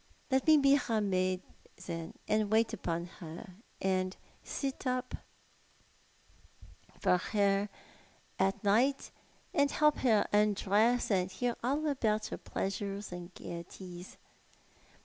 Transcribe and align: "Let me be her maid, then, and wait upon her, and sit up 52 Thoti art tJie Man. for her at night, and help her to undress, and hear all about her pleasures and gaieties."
"Let 0.31 0.47
me 0.47 0.57
be 0.57 0.73
her 0.73 0.99
maid, 0.99 1.43
then, 1.85 2.15
and 2.27 2.51
wait 2.51 2.73
upon 2.73 3.05
her, 3.05 3.57
and 3.79 4.17
sit 4.43 4.87
up 4.87 5.11
52 6.93 6.93
Thoti 6.93 6.93
art 6.93 6.95
tJie 6.95 7.05
Man. 7.05 7.19
for 7.19 7.27
her 7.37 7.69
at 8.39 8.63
night, 8.63 9.11
and 9.53 9.69
help 9.69 9.97
her 9.99 10.23
to 10.23 10.29
undress, 10.35 11.11
and 11.11 11.29
hear 11.31 11.55
all 11.63 11.85
about 11.85 12.25
her 12.33 12.37
pleasures 12.39 13.11
and 13.11 13.31
gaieties." 13.35 14.17